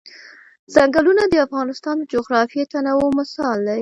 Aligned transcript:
ځنګلونه 0.73 1.23
د 1.27 1.35
افغانستان 1.45 1.95
د 1.99 2.03
جغرافیوي 2.13 2.65
تنوع 2.71 3.09
مثال 3.19 3.57
دی. 3.65 3.69